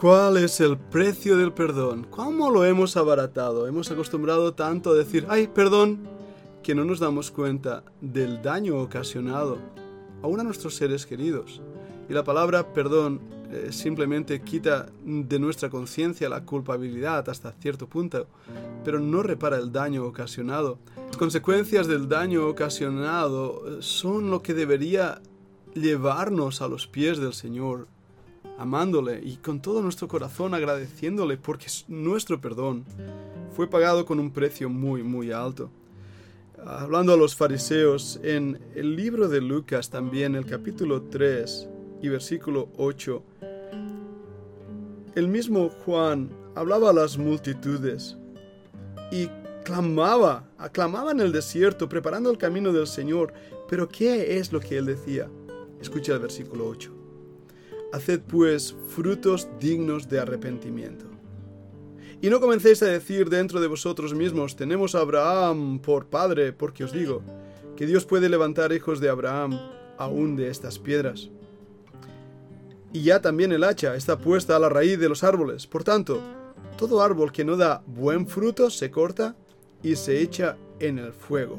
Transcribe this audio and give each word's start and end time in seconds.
¿Cuál 0.00 0.38
es 0.38 0.60
el 0.60 0.78
precio 0.78 1.36
del 1.36 1.52
perdón? 1.52 2.06
¿Cómo 2.08 2.50
lo 2.50 2.64
hemos 2.64 2.96
abaratado? 2.96 3.68
Hemos 3.68 3.90
acostumbrado 3.90 4.54
tanto 4.54 4.92
a 4.92 4.94
decir, 4.94 5.26
ay, 5.28 5.46
perdón, 5.46 6.08
que 6.62 6.74
no 6.74 6.86
nos 6.86 7.00
damos 7.00 7.30
cuenta 7.30 7.84
del 8.00 8.40
daño 8.40 8.78
ocasionado 8.78 9.58
aún 10.22 10.40
a 10.40 10.42
nuestros 10.42 10.74
seres 10.74 11.04
queridos. 11.04 11.60
Y 12.08 12.14
la 12.14 12.24
palabra 12.24 12.72
perdón 12.72 13.20
eh, 13.52 13.72
simplemente 13.72 14.40
quita 14.40 14.86
de 15.04 15.38
nuestra 15.38 15.68
conciencia 15.68 16.30
la 16.30 16.46
culpabilidad 16.46 17.28
hasta 17.28 17.52
cierto 17.60 17.86
punto, 17.86 18.26
pero 18.82 19.00
no 19.00 19.22
repara 19.22 19.58
el 19.58 19.70
daño 19.70 20.06
ocasionado. 20.06 20.78
Las 21.08 21.18
consecuencias 21.18 21.86
del 21.86 22.08
daño 22.08 22.48
ocasionado 22.48 23.64
eh, 23.66 23.76
son 23.80 24.30
lo 24.30 24.40
que 24.40 24.54
debería 24.54 25.20
llevarnos 25.74 26.62
a 26.62 26.68
los 26.68 26.86
pies 26.86 27.18
del 27.18 27.34
Señor 27.34 27.86
amándole 28.60 29.22
y 29.24 29.36
con 29.38 29.62
todo 29.62 29.80
nuestro 29.80 30.06
corazón 30.06 30.52
agradeciéndole 30.52 31.38
porque 31.38 31.66
nuestro 31.88 32.42
perdón 32.42 32.84
fue 33.56 33.66
pagado 33.66 34.04
con 34.04 34.20
un 34.20 34.30
precio 34.30 34.68
muy, 34.68 35.02
muy 35.02 35.32
alto. 35.32 35.70
Hablando 36.66 37.14
a 37.14 37.16
los 37.16 37.34
fariseos, 37.34 38.20
en 38.22 38.60
el 38.74 38.96
libro 38.96 39.28
de 39.28 39.40
Lucas 39.40 39.88
también, 39.88 40.34
el 40.34 40.44
capítulo 40.44 41.00
3 41.00 41.68
y 42.02 42.08
versículo 42.10 42.68
8, 42.76 43.22
el 45.14 45.26
mismo 45.26 45.70
Juan 45.86 46.28
hablaba 46.54 46.90
a 46.90 46.92
las 46.92 47.16
multitudes 47.16 48.18
y 49.10 49.30
clamaba, 49.64 50.44
aclamaba 50.58 51.12
en 51.12 51.20
el 51.20 51.32
desierto, 51.32 51.88
preparando 51.88 52.30
el 52.30 52.36
camino 52.36 52.74
del 52.74 52.86
Señor. 52.86 53.32
Pero 53.70 53.88
¿qué 53.88 54.36
es 54.36 54.52
lo 54.52 54.60
que 54.60 54.76
él 54.76 54.84
decía? 54.84 55.30
Escucha 55.80 56.12
el 56.12 56.18
versículo 56.18 56.66
8. 56.68 56.99
Haced 57.92 58.20
pues 58.20 58.74
frutos 58.88 59.48
dignos 59.58 60.08
de 60.08 60.20
arrepentimiento. 60.20 61.06
Y 62.22 62.28
no 62.28 62.40
comencéis 62.40 62.82
a 62.82 62.86
decir 62.86 63.30
dentro 63.30 63.60
de 63.60 63.66
vosotros 63.66 64.14
mismos, 64.14 64.54
tenemos 64.54 64.94
a 64.94 65.00
Abraham 65.00 65.80
por 65.80 66.06
padre, 66.06 66.52
porque 66.52 66.84
os 66.84 66.92
digo, 66.92 67.22
que 67.76 67.86
Dios 67.86 68.04
puede 68.04 68.28
levantar 68.28 68.72
hijos 68.72 69.00
de 69.00 69.08
Abraham 69.08 69.58
aún 69.96 70.36
de 70.36 70.50
estas 70.50 70.78
piedras. 70.78 71.30
Y 72.92 73.02
ya 73.02 73.22
también 73.22 73.52
el 73.52 73.64
hacha 73.64 73.94
está 73.94 74.18
puesta 74.18 74.56
a 74.56 74.58
la 74.58 74.68
raíz 74.68 74.98
de 74.98 75.08
los 75.08 75.24
árboles. 75.24 75.66
Por 75.66 75.82
tanto, 75.82 76.20
todo 76.76 77.02
árbol 77.02 77.32
que 77.32 77.44
no 77.44 77.56
da 77.56 77.82
buen 77.86 78.26
fruto 78.26 78.68
se 78.68 78.90
corta 78.90 79.34
y 79.82 79.96
se 79.96 80.20
echa 80.20 80.56
en 80.78 80.98
el 80.98 81.12
fuego. 81.12 81.58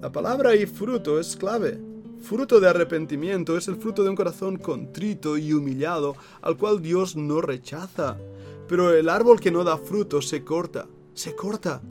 La 0.00 0.12
palabra 0.12 0.54
y 0.54 0.66
fruto 0.66 1.18
es 1.18 1.36
clave. 1.36 1.80
Fruto 2.22 2.60
de 2.60 2.68
arrepentimiento 2.68 3.58
es 3.58 3.66
el 3.66 3.74
fruto 3.74 4.04
de 4.04 4.10
un 4.10 4.14
corazón 4.14 4.56
contrito 4.56 5.36
y 5.36 5.52
humillado 5.52 6.14
al 6.40 6.56
cual 6.56 6.80
Dios 6.80 7.16
no 7.16 7.40
rechaza. 7.40 8.16
Pero 8.68 8.94
el 8.94 9.08
árbol 9.08 9.40
que 9.40 9.50
no 9.50 9.64
da 9.64 9.76
fruto 9.76 10.22
se 10.22 10.44
corta, 10.44 10.86
se 11.14 11.34
corta. 11.34 11.82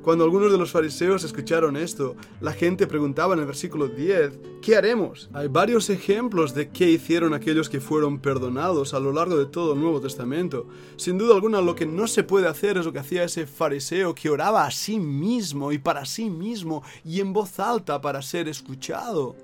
Cuando 0.00 0.22
algunos 0.22 0.52
de 0.52 0.58
los 0.58 0.70
fariseos 0.70 1.24
escucharon 1.24 1.76
esto, 1.76 2.14
la 2.40 2.52
gente 2.52 2.86
preguntaba 2.86 3.34
en 3.34 3.40
el 3.40 3.46
versículo 3.46 3.88
10, 3.88 4.38
¿qué 4.62 4.76
haremos? 4.76 5.28
Hay 5.32 5.48
varios 5.48 5.90
ejemplos 5.90 6.54
de 6.54 6.68
qué 6.68 6.90
hicieron 6.90 7.34
aquellos 7.34 7.68
que 7.68 7.80
fueron 7.80 8.20
perdonados 8.20 8.94
a 8.94 9.00
lo 9.00 9.12
largo 9.12 9.36
de 9.36 9.46
todo 9.46 9.72
el 9.72 9.80
Nuevo 9.80 10.00
Testamento. 10.00 10.68
Sin 10.96 11.18
duda 11.18 11.34
alguna, 11.34 11.60
lo 11.60 11.74
que 11.74 11.86
no 11.86 12.06
se 12.06 12.22
puede 12.22 12.46
hacer 12.46 12.78
es 12.78 12.84
lo 12.84 12.92
que 12.92 13.00
hacía 13.00 13.24
ese 13.24 13.46
fariseo 13.46 14.14
que 14.14 14.30
oraba 14.30 14.66
a 14.66 14.70
sí 14.70 15.00
mismo 15.00 15.72
y 15.72 15.78
para 15.78 16.04
sí 16.04 16.30
mismo 16.30 16.84
y 17.04 17.20
en 17.20 17.32
voz 17.32 17.58
alta 17.58 18.00
para 18.00 18.22
ser 18.22 18.46
escuchado. 18.46 19.34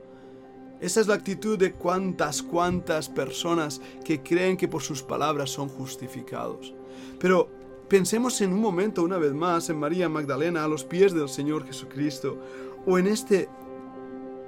Esa 0.80 1.00
es 1.00 1.06
la 1.06 1.14
actitud 1.14 1.58
de 1.58 1.72
cuantas, 1.72 2.42
cuantas 2.42 3.08
personas 3.08 3.80
que 4.04 4.22
creen 4.22 4.56
que 4.56 4.68
por 4.68 4.82
sus 4.82 5.02
palabras 5.02 5.50
son 5.50 5.68
justificados. 5.68 6.74
Pero 7.18 7.48
pensemos 7.88 8.40
en 8.40 8.52
un 8.52 8.60
momento 8.60 9.02
una 9.02 9.18
vez 9.18 9.32
más 9.32 9.68
en 9.68 9.78
María 9.78 10.08
Magdalena 10.08 10.64
a 10.64 10.68
los 10.68 10.84
pies 10.84 11.12
del 11.12 11.28
Señor 11.28 11.66
Jesucristo 11.66 12.38
o 12.86 12.98
en 12.98 13.06
este 13.06 13.48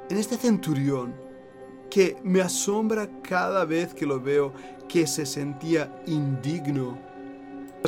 en 0.09 0.19
este 0.19 0.37
centurión 0.37 1.15
que 1.91 2.17
me 2.23 2.41
asombra 2.41 3.09
cada 3.23 3.65
vez 3.65 3.95
que 3.95 4.07
lo 4.07 4.21
veo 4.21 4.53
que 4.89 5.07
se 5.07 5.27
sentía 5.27 6.03
indigno 6.07 7.12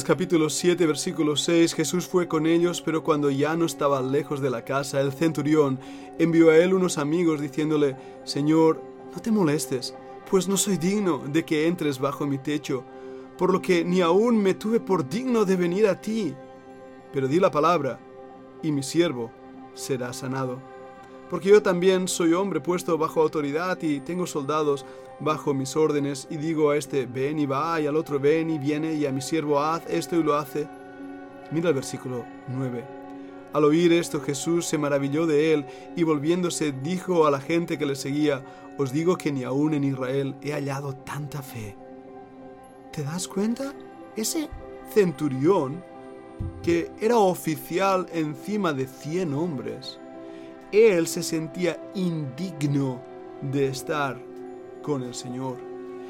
capítulo 0.03 0.50
7, 0.50 0.87
versículo 0.87 1.37
6, 1.37 1.72
Jesús 1.75 2.09
fue 2.09 2.27
con 2.27 2.47
ellos, 2.47 2.82
pero 2.82 3.05
cuando 3.05 3.31
ya 3.31 3.55
no 3.55 3.65
estaba 3.65 4.03
lejos 4.03 4.41
de 4.41 4.50
la 4.50 4.65
casa, 4.65 5.00
el 5.00 5.12
centurión 5.12 5.78
envió 6.19 6.50
a 6.50 6.56
él 6.56 6.75
unos 6.75 6.99
amigos 6.99 7.41
diciéndole, 7.41 7.97
Señor, 8.25 8.82
no 9.15 9.22
te 9.22 9.31
molestes, 9.31 9.94
pues 10.28 10.49
no 10.49 10.56
soy 10.56 10.78
digno 10.78 11.22
de 11.27 11.44
que 11.44 11.69
entres 11.69 12.00
bajo 12.00 12.27
mi 12.27 12.38
techo, 12.38 12.82
por 13.38 13.53
lo 13.53 13.62
que 13.62 13.84
ni 13.84 14.00
aún 14.00 14.43
me 14.43 14.55
tuve 14.55 14.81
por 14.81 15.09
digno 15.09 15.44
de 15.44 15.55
venir 15.55 15.87
a 15.87 16.00
ti. 16.00 16.34
Pero 17.12 17.28
di 17.28 17.38
la 17.38 17.53
palabra, 17.53 18.00
y 18.65 18.72
mi 18.72 18.82
siervo 18.82 19.31
será 19.75 20.12
sanado. 20.12 20.73
Porque 21.30 21.48
yo 21.48 21.62
también 21.62 22.08
soy 22.08 22.32
hombre 22.34 22.60
puesto 22.60 22.98
bajo 22.98 23.22
autoridad 23.22 23.78
y 23.82 24.00
tengo 24.00 24.26
soldados 24.26 24.84
bajo 25.20 25.54
mis 25.54 25.76
órdenes 25.76 26.26
y 26.30 26.36
digo 26.36 26.70
a 26.70 26.76
este 26.76 27.06
ven 27.06 27.38
y 27.38 27.46
va 27.46 27.80
y 27.80 27.86
al 27.86 27.96
otro 27.96 28.18
ven 28.18 28.50
y 28.50 28.58
viene 28.58 28.94
y 28.94 29.06
a 29.06 29.12
mi 29.12 29.20
siervo 29.20 29.60
haz 29.60 29.82
esto 29.88 30.16
y 30.16 30.22
lo 30.22 30.34
hace. 30.34 30.68
Mira 31.50 31.68
el 31.68 31.74
versículo 31.74 32.24
9. 32.48 32.84
Al 33.52 33.64
oír 33.64 33.92
esto 33.92 34.20
Jesús 34.20 34.66
se 34.66 34.78
maravilló 34.78 35.26
de 35.26 35.54
él 35.54 35.66
y 35.96 36.02
volviéndose 36.02 36.72
dijo 36.72 37.26
a 37.26 37.30
la 37.30 37.40
gente 37.40 37.78
que 37.78 37.86
le 37.86 37.94
seguía, 37.94 38.44
os 38.78 38.92
digo 38.92 39.16
que 39.16 39.30
ni 39.30 39.44
aún 39.44 39.74
en 39.74 39.84
Israel 39.84 40.34
he 40.42 40.52
hallado 40.52 40.94
tanta 40.94 41.42
fe. 41.42 41.76
¿Te 42.92 43.04
das 43.04 43.28
cuenta? 43.28 43.72
Ese 44.16 44.48
centurión, 44.92 45.84
que 46.62 46.90
era 47.00 47.16
oficial 47.16 48.06
encima 48.12 48.72
de 48.72 48.86
cien 48.86 49.34
hombres, 49.34 50.00
él 50.74 51.06
se 51.06 51.22
sentía 51.22 51.78
indigno 51.94 53.00
de 53.40 53.68
estar 53.68 54.18
con 54.82 55.02
el 55.02 55.14
Señor. 55.14 55.56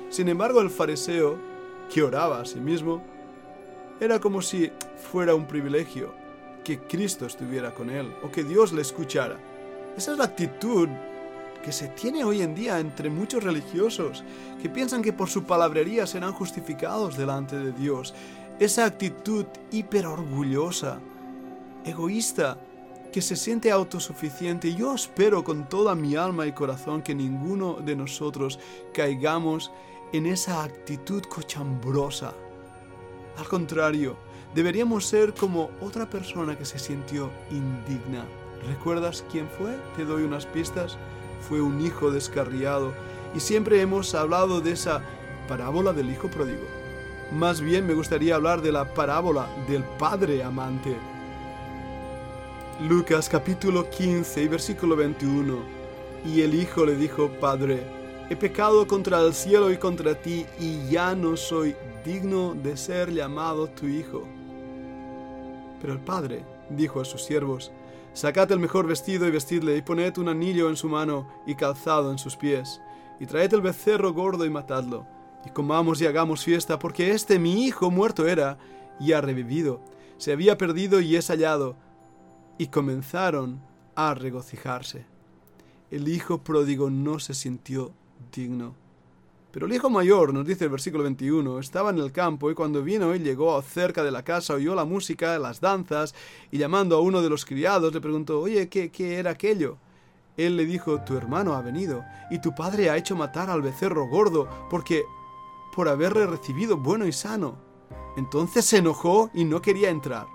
Sin 0.09 0.29
embargo, 0.29 0.61
el 0.61 0.71
fariseo, 0.71 1.37
que 1.93 2.03
oraba 2.03 2.41
a 2.41 2.45
sí 2.47 2.61
mismo, 2.61 3.03
era 4.01 4.19
como 4.19 4.41
si 4.41 4.73
fuera 4.97 5.35
un 5.35 5.47
privilegio 5.47 6.15
que 6.65 6.79
Cristo 6.81 7.27
estuviera 7.27 7.75
con 7.75 7.91
él 7.91 8.13
o 8.23 8.31
que 8.31 8.43
Dios 8.43 8.73
le 8.73 8.83
escuchara. 8.83 9.39
Esa 9.97 10.13
es 10.13 10.19
la 10.19 10.25
actitud 10.25 10.89
que 11.63 11.73
se 11.73 11.89
tiene 11.89 12.25
hoy 12.25 12.43
en 12.43 12.55
día 12.55 12.79
entre 12.81 13.11
muchos 13.11 13.45
religiosos 13.45 14.25
que 14.61 14.69
piensan 14.69 15.03
que 15.03 15.13
por 15.13 15.29
su 15.29 15.45
palabrería 15.45 16.07
serán 16.07 16.33
justificados 16.33 17.17
delante 17.17 17.57
de 17.59 17.73
Dios. 17.73 18.15
Esa 18.59 18.87
actitud 18.87 19.47
hiperorgullosa, 19.71 21.01
egoísta, 21.85 22.59
que 23.15 23.23
se 23.23 23.37
siente 23.37 23.71
autosuficiente. 23.71 24.75
Yo 24.75 24.93
espero 24.93 25.45
con 25.45 25.69
toda 25.69 25.95
mi 25.95 26.17
alma 26.17 26.49
y 26.49 26.53
corazón 26.53 27.01
que 27.01 27.15
ninguno 27.15 27.75
de 27.75 27.95
nosotros 27.95 28.59
caigamos 28.93 29.71
en 30.13 30.27
esa 30.27 30.65
actitud 30.65 31.23
cochambrosa. 31.23 32.33
Al 33.39 33.47
contrario, 33.47 34.17
deberíamos 34.53 35.07
ser 35.07 35.33
como 35.33 35.71
otra 35.81 36.11
persona 36.11 36.59
que 36.59 36.65
se 36.65 36.81
sintió 36.81 37.31
indigna. 37.53 38.25
¿Recuerdas 38.67 39.25
quién 39.31 39.49
fue? 39.49 39.77
Te 39.95 40.05
doy 40.05 40.25
unas 40.25 40.47
pistas. 40.47 40.99
Fue 41.49 41.61
un 41.61 41.81
hijo 41.87 42.11
descarriado. 42.11 42.93
Y 43.33 43.39
siempre 43.39 43.81
hemos 43.81 44.13
hablado 44.17 44.61
de 44.61 44.73
esa 44.73 45.03
parábola 45.47 45.93
del 45.93 46.11
hijo 46.11 46.29
pródigo. 46.29 46.65
Más 47.33 47.61
bien 47.61 47.87
me 47.87 47.95
gustaría 47.95 48.35
hablar 48.35 48.61
de 48.61 48.73
la 48.73 48.93
parábola 48.93 49.47
del 49.69 49.85
padre 49.85 50.43
amante. 50.43 51.14
Lucas 52.81 53.29
capítulo 53.29 53.89
15 53.89 54.43
y 54.43 54.49
versículo 54.49 54.97
21. 54.97 55.59
Y 56.27 56.41
el 56.41 56.55
hijo 56.55 56.85
le 56.85 56.97
dijo, 56.97 57.31
Padre, 57.41 57.87
he 58.29 58.35
pecado 58.35 58.87
contra 58.89 59.21
el 59.21 59.33
cielo 59.33 59.71
y 59.71 59.77
contra 59.77 60.21
ti, 60.21 60.45
y 60.59 60.85
ya 60.89 61.15
no 61.15 61.37
soy 61.37 61.77
digno 62.05 62.55
de 62.55 62.77
ser 62.77 63.13
llamado 63.13 63.69
tu 63.69 63.87
hijo. 63.87 64.25
Pero 65.81 65.93
el 65.93 66.01
padre 66.01 66.45
dijo 66.69 67.01
a 67.01 67.05
sus 67.05 67.23
siervos, 67.23 67.71
Sacad 68.13 68.51
el 68.51 68.59
mejor 68.59 68.87
vestido 68.87 69.27
y 69.29 69.31
vestidle, 69.31 69.77
y 69.77 69.83
poned 69.83 70.19
un 70.19 70.29
anillo 70.29 70.69
en 70.69 70.77
su 70.77 70.89
mano 70.89 71.29
y 71.47 71.55
calzado 71.55 72.11
en 72.11 72.19
sus 72.19 72.37
pies, 72.37 72.81
y 73.21 73.27
traed 73.27 73.55
el 73.55 73.61
becerro 73.61 74.13
gordo 74.13 74.45
y 74.45 74.51
matadlo, 74.51 75.07
y 75.47 75.51
comamos 75.51 76.01
y 76.01 76.07
hagamos 76.07 76.43
fiesta, 76.43 76.79
porque 76.79 77.13
este 77.13 77.39
mi 77.39 77.67
hijo 77.67 77.91
muerto 77.93 78.27
era 78.27 78.59
y 78.99 79.13
ha 79.13 79.21
revivido, 79.21 79.81
se 80.17 80.33
había 80.33 80.59
perdido 80.59 81.01
y 81.01 81.17
es 81.17 81.29
hallado, 81.29 81.77
y 82.59 82.69
comenzaron 82.69 83.61
a 83.95 84.15
regocijarse. 84.15 85.07
El 85.91 86.09
hijo 86.09 86.39
pródigo 86.39 86.91
no 86.91 87.19
se 87.19 87.35
sintió 87.35 87.93
digno. 88.33 88.75
Pero 89.53 89.67
el 89.67 89.73
hijo 89.73 89.89
mayor, 89.89 90.35
nos 90.35 90.45
dice 90.45 90.65
el 90.65 90.71
versículo 90.71 91.05
21, 91.05 91.61
estaba 91.61 91.91
en 91.91 91.99
el 91.99 92.11
campo 92.11 92.51
y 92.51 92.55
cuando 92.55 92.83
vino 92.83 93.15
y 93.15 93.21
llegó 93.21 93.61
cerca 93.63 94.03
de 94.03 94.11
la 94.11 94.25
casa, 94.25 94.55
oyó 94.55 94.75
la 94.75 94.85
música, 94.85 95.39
las 95.39 95.61
danzas, 95.61 96.13
y 96.51 96.59
llamando 96.59 96.97
a 96.97 97.01
uno 97.01 97.23
de 97.23 97.31
los 97.31 97.45
criados 97.45 97.95
le 97.95 98.01
preguntó, 98.01 98.41
oye, 98.41 98.69
¿qué, 98.69 98.91
qué 98.91 99.15
era 99.15 99.31
aquello? 99.31 99.79
Él 100.37 100.57
le 100.57 100.67
dijo, 100.67 101.01
tu 101.05 101.17
hermano 101.17 101.55
ha 101.55 101.63
venido, 101.63 102.05
y 102.33 102.41
tu 102.41 102.53
padre 102.53 102.91
ha 102.91 102.97
hecho 102.97 103.15
matar 103.15 103.49
al 103.49 103.63
becerro 103.63 104.09
gordo, 104.09 104.49
porque 104.69 105.05
por 105.73 105.89
haberle 105.89 106.27
recibido 106.27 106.77
bueno 106.77 107.07
y 107.07 107.13
sano. 107.13 107.57
Entonces 108.17 108.65
se 108.65 108.79
enojó 108.79 109.31
y 109.35 109.45
no 109.45 109.63
quería 109.63 109.91
entrar. 109.91 110.27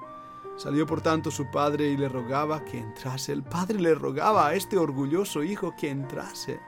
Salió 0.60 0.86
por 0.86 1.00
tanto 1.00 1.32
su 1.32 1.50
padre 1.50 1.90
y 1.90 1.96
le 1.96 2.10
rogaba 2.10 2.66
que 2.66 2.80
entrase. 2.80 3.32
El 3.32 3.44
padre 3.44 3.80
le 3.80 3.96
rogaba 3.96 4.46
a 4.46 4.56
este 4.56 4.78
orgulloso 4.78 5.42
hijo 5.42 5.74
que 5.78 5.90
entrase. 5.90 6.60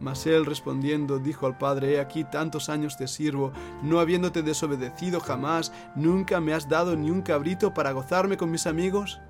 Mas 0.00 0.26
él 0.26 0.44
respondiendo 0.44 1.20
dijo 1.20 1.46
al 1.46 1.56
padre, 1.56 1.94
He 1.94 2.00
aquí 2.00 2.24
tantos 2.24 2.68
años 2.68 2.96
te 2.96 3.06
sirvo, 3.06 3.52
no 3.84 4.00
habiéndote 4.00 4.42
desobedecido 4.42 5.20
jamás, 5.20 5.72
nunca 5.94 6.40
me 6.40 6.52
has 6.52 6.68
dado 6.68 6.96
ni 6.96 7.12
un 7.12 7.22
cabrito 7.22 7.72
para 7.72 7.92
gozarme 7.92 8.36
con 8.36 8.50
mis 8.50 8.66
amigos. 8.66 9.20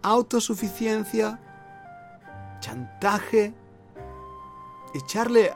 Autosuficiencia, 0.00 1.38
chantaje, 2.60 3.52
echarle 4.94 5.52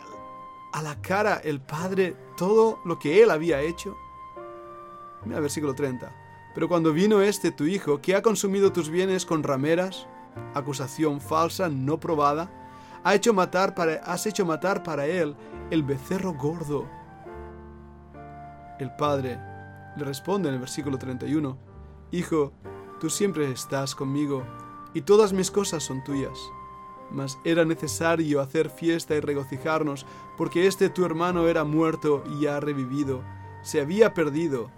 a 0.74 0.82
la 0.82 1.00
cara 1.00 1.40
el 1.42 1.62
padre 1.62 2.14
todo 2.36 2.80
lo 2.84 2.98
que 2.98 3.22
él 3.22 3.30
había 3.30 3.62
hecho. 3.62 3.96
Mira 5.24 5.40
versículo 5.40 5.74
30. 5.74 6.25
Pero 6.56 6.68
cuando 6.70 6.94
vino 6.94 7.20
este 7.20 7.52
tu 7.52 7.64
hijo, 7.64 8.00
que 8.00 8.14
ha 8.14 8.22
consumido 8.22 8.72
tus 8.72 8.88
bienes 8.88 9.26
con 9.26 9.42
rameras, 9.42 10.06
acusación 10.54 11.20
falsa, 11.20 11.68
no 11.68 12.00
probada, 12.00 12.50
ha 13.04 13.14
hecho 13.14 13.34
matar 13.34 13.74
para, 13.74 13.96
has 13.96 14.24
hecho 14.24 14.46
matar 14.46 14.82
para 14.82 15.04
él 15.04 15.36
el 15.70 15.82
becerro 15.82 16.32
gordo. 16.32 16.88
El 18.78 18.90
padre 18.96 19.38
le 19.98 20.04
responde 20.04 20.48
en 20.48 20.54
el 20.54 20.60
versículo 20.60 20.96
31, 20.96 21.58
Hijo, 22.10 22.54
tú 23.00 23.10
siempre 23.10 23.50
estás 23.50 23.94
conmigo, 23.94 24.42
y 24.94 25.02
todas 25.02 25.34
mis 25.34 25.50
cosas 25.50 25.82
son 25.82 26.02
tuyas. 26.04 26.38
Mas 27.10 27.36
era 27.44 27.66
necesario 27.66 28.40
hacer 28.40 28.70
fiesta 28.70 29.14
y 29.14 29.20
regocijarnos, 29.20 30.06
porque 30.38 30.66
este 30.66 30.88
tu 30.88 31.04
hermano 31.04 31.48
era 31.48 31.64
muerto 31.64 32.24
y 32.40 32.46
ha 32.46 32.60
revivido, 32.60 33.22
se 33.60 33.82
había 33.82 34.14
perdido 34.14 34.70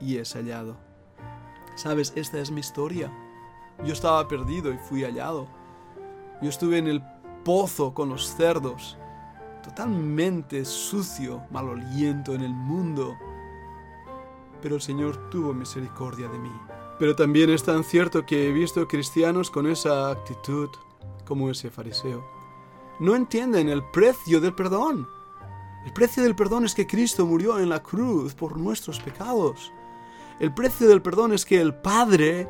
y 0.00 0.18
es 0.18 0.32
hallado. 0.34 0.85
Sabes, 1.76 2.14
esta 2.16 2.38
es 2.38 2.50
mi 2.50 2.60
historia. 2.60 3.12
Yo 3.84 3.92
estaba 3.92 4.26
perdido 4.26 4.72
y 4.72 4.78
fui 4.78 5.04
hallado. 5.04 5.46
Yo 6.40 6.48
estuve 6.48 6.78
en 6.78 6.88
el 6.88 7.02
pozo 7.44 7.92
con 7.92 8.08
los 8.08 8.34
cerdos, 8.34 8.96
totalmente 9.62 10.64
sucio, 10.64 11.42
maloliento 11.50 12.34
en 12.34 12.42
el 12.42 12.54
mundo. 12.54 13.14
Pero 14.62 14.76
el 14.76 14.80
Señor 14.80 15.28
tuvo 15.28 15.52
misericordia 15.52 16.28
de 16.28 16.38
mí. 16.38 16.52
Pero 16.98 17.14
también 17.14 17.50
es 17.50 17.62
tan 17.62 17.84
cierto 17.84 18.24
que 18.24 18.48
he 18.48 18.52
visto 18.52 18.88
cristianos 18.88 19.50
con 19.50 19.66
esa 19.66 20.10
actitud, 20.10 20.70
como 21.26 21.50
ese 21.50 21.70
fariseo. 21.70 22.24
No 23.00 23.14
entienden 23.14 23.68
el 23.68 23.84
precio 23.84 24.40
del 24.40 24.54
perdón. 24.54 25.06
El 25.84 25.92
precio 25.92 26.22
del 26.22 26.34
perdón 26.34 26.64
es 26.64 26.74
que 26.74 26.86
Cristo 26.86 27.26
murió 27.26 27.58
en 27.58 27.68
la 27.68 27.82
cruz 27.82 28.34
por 28.34 28.56
nuestros 28.56 28.98
pecados. 28.98 29.72
El 30.38 30.52
precio 30.52 30.88
del 30.88 31.00
perdón 31.00 31.32
es 31.32 31.46
que 31.46 31.60
el 31.60 31.74
Padre 31.74 32.48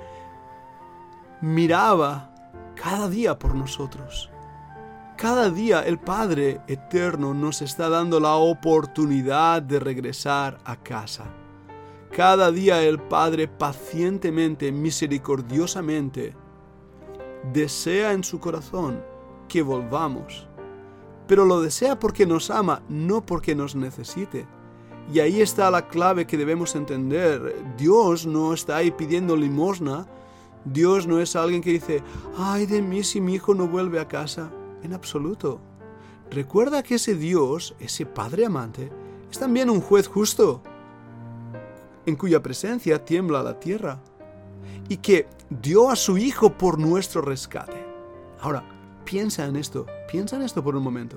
miraba 1.41 2.35
cada 2.75 3.09
día 3.09 3.39
por 3.39 3.55
nosotros. 3.55 4.31
Cada 5.17 5.51
día 5.51 5.81
el 5.81 5.99
Padre 5.99 6.61
Eterno 6.67 7.33
nos 7.33 7.63
está 7.63 7.89
dando 7.89 8.19
la 8.19 8.35
oportunidad 8.35 9.63
de 9.63 9.79
regresar 9.79 10.59
a 10.65 10.77
casa. 10.77 11.25
Cada 12.11 12.51
día 12.51 12.83
el 12.83 12.99
Padre 12.99 13.47
pacientemente, 13.47 14.73
misericordiosamente, 14.73 16.35
desea 17.53 18.13
en 18.13 18.25
su 18.25 18.41
corazón 18.41 19.03
que 19.49 19.63
volvamos. 19.63 20.49
Pero 21.27 21.45
lo 21.45 21.61
desea 21.61 21.99
porque 21.99 22.27
nos 22.27 22.51
ama, 22.51 22.83
no 22.89 23.25
porque 23.25 23.55
nos 23.55 23.75
necesite. 23.75 24.47
Y 25.13 25.21
ahí 25.21 25.41
está 25.41 25.71
la 25.71 25.87
clave 25.87 26.27
que 26.27 26.37
debemos 26.37 26.75
entender. 26.75 27.55
Dios 27.77 28.27
no 28.27 28.53
está 28.53 28.77
ahí 28.77 28.91
pidiendo 28.91 29.37
limosna. 29.37 30.07
Dios 30.65 31.07
no 31.07 31.21
es 31.21 31.37
alguien 31.37 31.63
que 31.63 31.71
dice, 31.71 32.03
ay 32.37 32.67
de 32.67 32.83
mí 32.83 33.05
si 33.05 33.21
mi 33.21 33.35
hijo 33.35 33.55
no 33.55 33.69
vuelve 33.69 34.01
a 34.01 34.09
casa 34.09 34.51
en 34.83 34.93
absoluto. 34.93 35.61
Recuerda 36.31 36.83
que 36.83 36.97
ese 36.97 37.15
Dios, 37.15 37.77
ese 37.79 38.05
Padre 38.05 38.47
amante, 38.47 38.91
es 39.31 39.39
también 39.39 39.71
un 39.71 39.81
juez 39.81 40.09
justo, 40.09 40.61
en 42.05 42.17
cuya 42.17 42.43
presencia 42.43 43.05
tiembla 43.05 43.45
la 43.45 43.61
tierra, 43.61 44.01
y 44.89 44.97
que 44.97 45.29
dio 45.51 45.89
a 45.89 45.97
su 45.97 46.19
Hijo 46.19 46.53
por 46.53 46.79
nuestro 46.79 47.21
rescate. 47.23 47.85
Ahora, 48.41 48.65
piensa 49.05 49.47
en 49.47 49.57
esto, 49.57 49.87
piensa 50.11 50.35
en 50.35 50.43
esto 50.43 50.65
por 50.65 50.75
un 50.75 50.83
momento. 50.83 51.17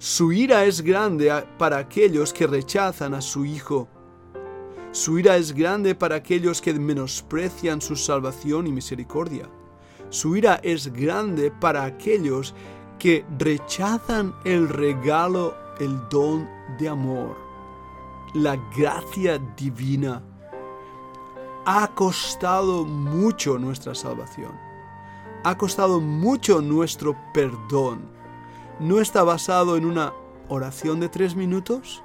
Su 0.00 0.30
ira 0.30 0.64
es 0.64 0.82
grande 0.82 1.44
para 1.58 1.78
aquellos 1.78 2.32
que 2.32 2.46
rechazan 2.46 3.14
a 3.14 3.20
su 3.20 3.44
Hijo. 3.44 3.88
Su 4.92 5.18
ira 5.18 5.36
es 5.36 5.52
grande 5.52 5.96
para 5.96 6.14
aquellos 6.14 6.60
que 6.60 6.72
menosprecian 6.72 7.80
su 7.80 7.96
salvación 7.96 8.68
y 8.68 8.72
misericordia. 8.72 9.48
Su 10.10 10.36
ira 10.36 10.60
es 10.62 10.92
grande 10.92 11.50
para 11.50 11.84
aquellos 11.84 12.54
que 13.00 13.24
rechazan 13.40 14.34
el 14.44 14.68
regalo, 14.68 15.56
el 15.80 15.98
don 16.08 16.48
de 16.78 16.88
amor, 16.88 17.36
la 18.34 18.56
gracia 18.76 19.38
divina. 19.56 20.22
Ha 21.66 21.88
costado 21.94 22.84
mucho 22.84 23.58
nuestra 23.58 23.96
salvación. 23.96 24.52
Ha 25.42 25.58
costado 25.58 26.00
mucho 26.00 26.60
nuestro 26.60 27.16
perdón. 27.34 28.17
No 28.80 29.00
está 29.00 29.22
basado 29.24 29.76
en 29.76 29.84
una 29.84 30.12
oración 30.48 31.00
de 31.00 31.08
tres 31.08 31.34
minutos 31.34 32.02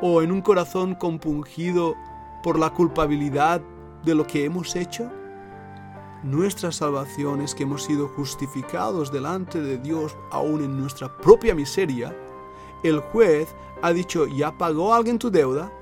o 0.00 0.22
en 0.22 0.32
un 0.32 0.42
corazón 0.42 0.94
compungido 0.94 1.94
por 2.42 2.58
la 2.58 2.70
culpabilidad 2.70 3.60
de 4.04 4.14
lo 4.14 4.26
que 4.26 4.44
hemos 4.44 4.76
hecho 4.76 5.10
nuestra 6.22 6.70
salvación 6.70 7.40
es 7.40 7.54
que 7.54 7.62
hemos 7.62 7.84
sido 7.84 8.08
justificados 8.08 9.10
delante 9.10 9.60
de 9.62 9.78
Dios 9.78 10.16
aún 10.30 10.62
en 10.62 10.78
nuestra 10.78 11.16
propia 11.16 11.54
miseria. 11.54 12.14
El 12.82 13.00
juez 13.00 13.48
ha 13.80 13.92
dicho, 13.92 14.26
ya 14.26 14.56
pagó 14.56 14.92
alguien 14.92 15.18
tu 15.18 15.30
deuda, 15.30 15.72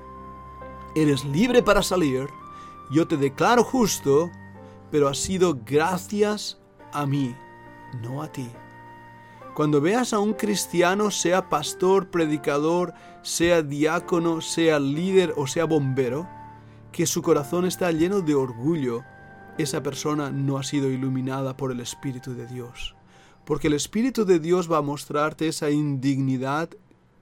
eres 0.95 1.25
libre 1.25 1.61
para 1.61 1.83
salir, 1.83 2.29
yo 2.89 3.05
te 3.05 3.17
declaro 3.17 3.65
justo, 3.65 4.31
pero 4.91 5.09
ha 5.09 5.13
sido 5.13 5.59
gracias 5.65 6.57
a 6.93 7.05
mí, 7.05 7.35
no 8.01 8.23
a 8.23 8.31
ti. 8.31 8.49
Cuando 9.59 9.81
veas 9.81 10.13
a 10.13 10.19
un 10.19 10.35
cristiano, 10.35 11.11
sea 11.11 11.49
pastor, 11.49 12.07
predicador, 12.07 12.93
sea 13.23 13.61
diácono, 13.61 14.39
sea 14.39 14.79
líder 14.79 15.33
o 15.35 15.47
sea 15.47 15.65
bombero, 15.65 16.29
que 16.93 17.05
su 17.05 17.21
corazón 17.21 17.65
está 17.65 17.91
lleno 17.91 18.21
de 18.21 18.35
orgullo, 18.35 19.03
esa 19.57 19.83
persona 19.83 20.31
no 20.31 20.57
ha 20.57 20.63
sido 20.63 20.89
iluminada 20.89 21.57
por 21.57 21.73
el 21.73 21.81
Espíritu 21.81 22.35
de 22.35 22.47
Dios. 22.47 22.95
Porque 23.43 23.67
el 23.67 23.73
Espíritu 23.73 24.23
de 24.23 24.39
Dios 24.39 24.71
va 24.71 24.77
a 24.77 24.81
mostrarte 24.81 25.49
esa 25.49 25.69
indignidad 25.69 26.69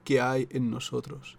que 0.04 0.20
hay 0.20 0.46
en 0.50 0.70
nosotros. 0.70 1.38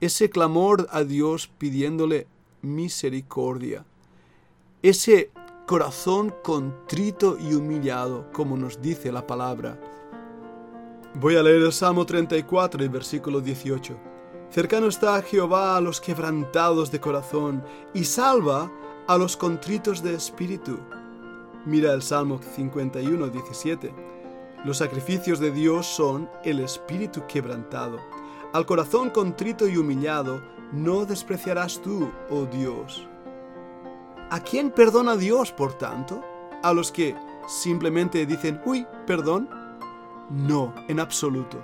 Ese 0.00 0.30
clamor 0.30 0.88
a 0.90 1.04
Dios 1.04 1.46
pidiéndole 1.46 2.26
misericordia. 2.60 3.84
Ese 4.82 5.30
corazón 5.68 6.34
contrito 6.42 7.38
y 7.38 7.54
humillado, 7.54 8.32
como 8.32 8.56
nos 8.56 8.82
dice 8.82 9.12
la 9.12 9.28
palabra. 9.28 9.78
Voy 11.14 11.34
a 11.34 11.42
leer 11.42 11.62
el 11.62 11.72
Salmo 11.72 12.06
34 12.06 12.84
y 12.84 12.88
versículo 12.88 13.40
18. 13.40 13.96
Cercano 14.48 14.86
está 14.86 15.20
Jehová 15.22 15.76
a 15.76 15.80
los 15.80 16.00
quebrantados 16.00 16.92
de 16.92 17.00
corazón 17.00 17.64
y 17.92 18.04
salva 18.04 18.70
a 19.08 19.18
los 19.18 19.36
contritos 19.36 20.04
de 20.04 20.14
espíritu. 20.14 20.78
Mira 21.66 21.92
el 21.94 22.02
Salmo 22.02 22.38
51, 22.54 23.26
17. 23.26 23.92
Los 24.64 24.78
sacrificios 24.78 25.40
de 25.40 25.50
Dios 25.50 25.84
son 25.84 26.30
el 26.44 26.60
espíritu 26.60 27.26
quebrantado. 27.26 27.98
Al 28.52 28.64
corazón 28.64 29.10
contrito 29.10 29.66
y 29.66 29.76
humillado 29.76 30.40
no 30.72 31.06
despreciarás 31.06 31.82
tú, 31.82 32.08
oh 32.30 32.44
Dios. 32.44 33.08
¿A 34.30 34.38
quién 34.38 34.70
perdona 34.70 35.16
Dios, 35.16 35.50
por 35.50 35.72
tanto? 35.72 36.24
¿A 36.62 36.72
los 36.72 36.92
que 36.92 37.16
simplemente 37.48 38.24
dicen, 38.26 38.60
uy, 38.64 38.86
perdón? 39.08 39.59
No, 40.30 40.72
en 40.88 41.00
absoluto. 41.00 41.60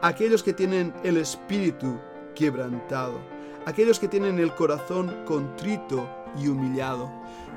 Aquellos 0.00 0.42
que 0.42 0.54
tienen 0.54 0.94
el 1.04 1.18
espíritu 1.18 1.98
quebrantado. 2.34 3.20
Aquellos 3.66 3.98
que 3.98 4.08
tienen 4.08 4.38
el 4.38 4.54
corazón 4.54 5.24
contrito 5.26 6.08
y 6.38 6.48
humillado. 6.48 7.10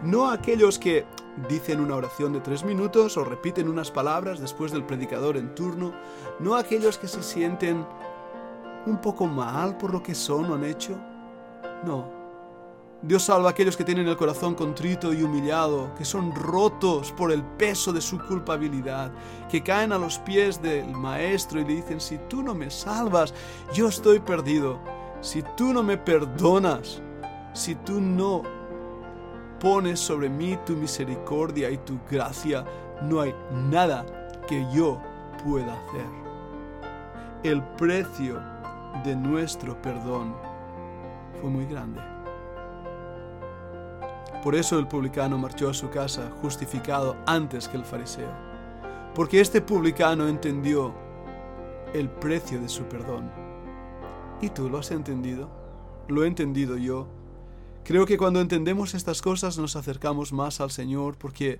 No 0.04 0.30
aquellos 0.30 0.78
que 0.78 1.06
dicen 1.48 1.80
una 1.80 1.96
oración 1.96 2.34
de 2.34 2.42
tres 2.42 2.66
minutos 2.66 3.16
o 3.16 3.24
repiten 3.24 3.70
unas 3.70 3.92
palabras 3.92 4.40
después 4.40 4.72
del 4.72 4.84
predicador 4.84 5.38
en 5.38 5.56
turno. 5.56 5.94
No 6.40 6.56
aquellos 6.56 6.98
que 6.98 7.08
se 7.08 7.24
sienten 7.24 7.86
un 8.86 9.00
poco 9.00 9.28
mal 9.28 9.78
por 9.78 9.94
lo 9.94 10.04
que 10.04 10.16
son 10.16 10.52
o 10.52 10.56
han 10.56 10.66
hecho. 10.66 10.98
No. 11.86 12.21
Dios 13.04 13.24
salva 13.24 13.48
a 13.48 13.52
aquellos 13.52 13.76
que 13.76 13.84
tienen 13.84 14.08
el 14.08 14.16
corazón 14.16 14.54
contrito 14.54 15.12
y 15.12 15.24
humillado, 15.24 15.94
que 15.96 16.06
son 16.06 16.36
rotos 16.36 17.12
por 17.12 17.32
el 17.32 17.44
peso 17.44 17.92
de 17.92 18.00
su 18.00 18.20
culpabilidad, 18.20 19.12
que 19.50 19.64
caen 19.64 19.92
a 19.92 19.98
los 19.98 20.20
pies 20.20 20.62
del 20.62 20.88
Maestro 20.92 21.60
y 21.60 21.66
le 21.66 21.74
dicen, 21.76 22.00
si 22.00 22.20
tú 22.30 22.44
no 22.44 22.54
me 22.54 22.70
salvas, 22.70 23.34
yo 23.74 23.88
estoy 23.88 24.20
perdido. 24.20 24.80
Si 25.20 25.44
tú 25.58 25.74
no 25.74 25.82
me 25.82 25.98
perdonas, 25.98 27.02
si 27.54 27.74
tú 27.74 28.00
no 28.00 28.44
pones 29.60 30.00
sobre 30.00 30.30
mí 30.30 30.60
tu 30.64 30.74
misericordia 30.74 31.72
y 31.72 31.78
tu 31.80 31.98
gracia, 32.10 32.64
no 33.02 33.20
hay 33.20 33.34
nada 33.52 34.06
que 34.48 34.64
yo 34.72 35.02
pueda 35.44 35.74
hacer. 35.74 36.06
El 37.42 37.64
precio 37.78 38.40
de 39.04 39.16
nuestro 39.16 39.82
perdón 39.82 40.36
fue 41.42 41.50
muy 41.50 41.66
grande. 41.66 42.21
Por 44.44 44.56
eso 44.56 44.80
el 44.80 44.88
publicano 44.88 45.38
marchó 45.38 45.70
a 45.70 45.74
su 45.74 45.90
casa 45.90 46.32
justificado 46.42 47.16
antes 47.28 47.68
que 47.68 47.78
el 47.78 47.86
fariseo, 47.86 48.32
porque 49.14 49.40
este 49.40 49.62
publicano 49.62 50.28
entendió 50.28 50.94
el 51.94 52.10
precio 52.10 52.60
de 52.60 52.68
su 52.68 52.84
perdón. 52.86 53.30
¿Y 54.42 54.50
tú 54.50 54.68
lo 54.70 54.80
has 54.80 54.90
entendido? 54.90 55.50
¿Lo 56.08 56.24
he 56.24 56.28
entendido 56.28 56.76
yo? 56.78 57.08
Creo 57.84 58.06
que 58.08 58.18
cuando 58.18 58.42
entendemos 58.42 58.96
estas 58.96 59.22
cosas 59.22 59.60
nos 59.60 59.76
acercamos 59.76 60.34
más 60.34 60.60
al 60.60 60.72
Señor 60.72 61.18
porque 61.18 61.60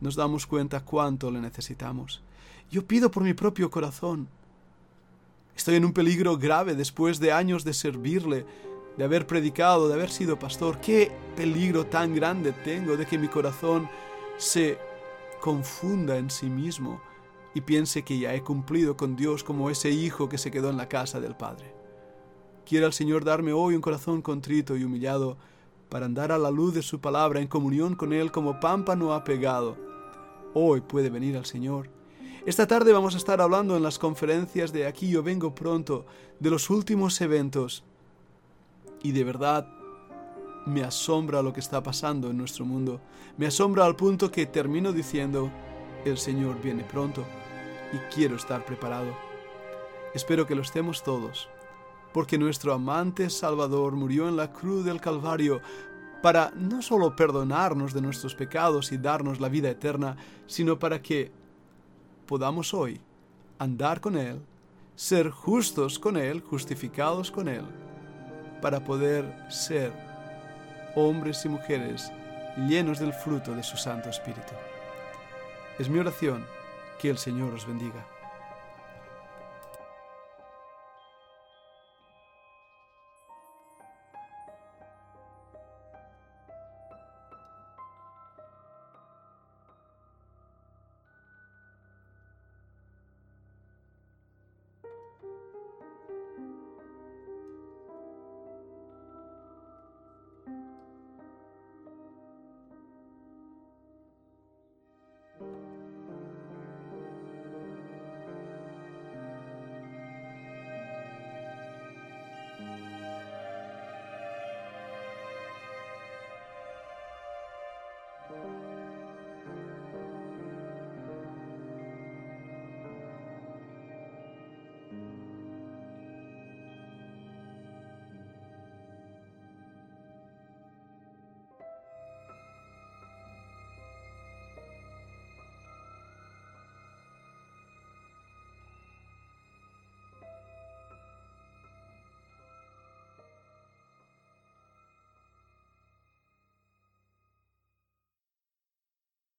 nos 0.00 0.14
damos 0.14 0.46
cuenta 0.46 0.84
cuánto 0.84 1.30
le 1.30 1.40
necesitamos. 1.40 2.22
Yo 2.70 2.84
pido 2.84 3.10
por 3.10 3.22
mi 3.22 3.34
propio 3.34 3.70
corazón. 3.70 4.28
Estoy 5.56 5.76
en 5.76 5.84
un 5.84 5.92
peligro 5.92 6.36
grave 6.38 6.74
después 6.74 7.18
de 7.20 7.32
años 7.32 7.64
de 7.64 7.74
servirle, 7.74 8.46
de 8.96 9.04
haber 9.04 9.26
predicado, 9.26 9.88
de 9.88 9.94
haber 9.94 10.10
sido 10.10 10.38
pastor. 10.38 10.80
¿Qué 10.80 11.10
peligro 11.36 11.86
tan 11.86 12.14
grande 12.14 12.52
tengo 12.52 12.96
de 12.96 13.06
que 13.06 13.18
mi 13.18 13.28
corazón 13.28 13.88
se 14.36 14.78
confunda 15.40 16.18
en 16.18 16.30
sí 16.30 16.46
mismo 16.46 17.00
y 17.54 17.62
piense 17.62 18.02
que 18.02 18.18
ya 18.18 18.34
he 18.34 18.42
cumplido 18.42 18.96
con 18.96 19.16
Dios 19.16 19.42
como 19.42 19.70
ese 19.70 19.90
hijo 19.90 20.28
que 20.28 20.38
se 20.38 20.50
quedó 20.50 20.70
en 20.70 20.76
la 20.76 20.88
casa 20.88 21.20
del 21.20 21.36
Padre? 21.36 21.74
Quiera 22.64 22.86
el 22.86 22.92
Señor 22.92 23.24
darme 23.24 23.52
hoy 23.52 23.74
un 23.74 23.80
corazón 23.80 24.22
contrito 24.22 24.76
y 24.76 24.84
humillado 24.84 25.38
para 25.88 26.06
andar 26.06 26.30
a 26.30 26.38
la 26.38 26.50
luz 26.50 26.72
de 26.74 26.82
su 26.82 27.00
palabra 27.00 27.40
en 27.40 27.48
comunión 27.48 27.96
con 27.96 28.12
Él 28.12 28.30
como 28.30 28.60
pámpano 28.60 29.12
apegado. 29.12 29.76
Hoy 30.54 30.80
puede 30.80 31.10
venir 31.10 31.36
al 31.36 31.46
Señor. 31.46 31.90
Esta 32.46 32.66
tarde 32.66 32.92
vamos 32.92 33.14
a 33.14 33.18
estar 33.18 33.40
hablando 33.40 33.76
en 33.76 33.82
las 33.82 33.98
conferencias 33.98 34.72
de 34.72 34.86
Aquí 34.86 35.10
yo 35.10 35.22
vengo 35.22 35.54
pronto 35.54 36.06
de 36.38 36.50
los 36.50 36.70
últimos 36.70 37.20
eventos 37.20 37.84
y 39.02 39.12
de 39.12 39.24
verdad, 39.24 39.66
me 40.66 40.82
asombra 40.82 41.42
lo 41.42 41.52
que 41.52 41.60
está 41.60 41.82
pasando 41.82 42.30
en 42.30 42.36
nuestro 42.36 42.64
mundo. 42.64 43.00
Me 43.36 43.46
asombra 43.46 43.84
al 43.84 43.96
punto 43.96 44.30
que 44.30 44.46
termino 44.46 44.92
diciendo, 44.92 45.50
el 46.04 46.18
Señor 46.18 46.60
viene 46.60 46.84
pronto 46.84 47.24
y 47.92 47.96
quiero 48.14 48.36
estar 48.36 48.64
preparado. 48.64 49.12
Espero 50.14 50.46
que 50.46 50.54
lo 50.54 50.62
estemos 50.62 51.02
todos, 51.02 51.48
porque 52.12 52.38
nuestro 52.38 52.72
amante 52.72 53.30
Salvador 53.30 53.92
murió 53.92 54.28
en 54.28 54.36
la 54.36 54.52
cruz 54.52 54.84
del 54.84 55.00
Calvario 55.00 55.60
para 56.22 56.52
no 56.54 56.82
solo 56.82 57.16
perdonarnos 57.16 57.94
de 57.94 58.02
nuestros 58.02 58.34
pecados 58.34 58.92
y 58.92 58.98
darnos 58.98 59.40
la 59.40 59.48
vida 59.48 59.70
eterna, 59.70 60.16
sino 60.46 60.78
para 60.78 61.00
que 61.00 61.32
podamos 62.26 62.74
hoy 62.74 63.00
andar 63.58 64.00
con 64.00 64.16
Él, 64.16 64.40
ser 64.94 65.30
justos 65.30 65.98
con 65.98 66.18
Él, 66.18 66.42
justificados 66.42 67.30
con 67.30 67.48
Él 67.48 67.64
para 68.60 68.80
poder 68.80 69.24
ser 69.48 69.92
hombres 70.94 71.44
y 71.44 71.48
mujeres 71.48 72.12
llenos 72.56 72.98
del 72.98 73.12
fruto 73.12 73.54
de 73.54 73.62
su 73.62 73.76
Santo 73.76 74.08
Espíritu. 74.08 74.52
Es 75.78 75.88
mi 75.88 75.98
oración 75.98 76.44
que 77.00 77.10
el 77.10 77.18
Señor 77.18 77.54
os 77.54 77.66
bendiga. 77.66 78.04